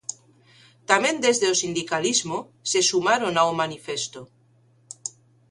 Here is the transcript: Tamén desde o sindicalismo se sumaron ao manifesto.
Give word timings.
Tamén 0.89 1.15
desde 1.25 1.45
o 1.53 1.59
sindicalismo 1.61 2.37
se 2.71 2.79
sumaron 2.89 3.33
ao 3.37 3.57
manifesto. 3.61 4.21